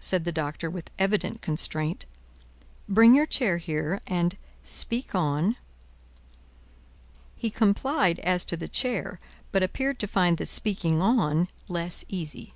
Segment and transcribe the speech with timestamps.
[0.00, 2.06] said the Doctor, with evident constraint.
[2.88, 5.54] "Bring your chair here, and speak on."
[7.36, 9.20] He complied as to the chair,
[9.52, 12.52] but appeared to find the speaking on less easy.